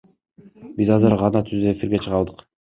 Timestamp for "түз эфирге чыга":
1.53-2.21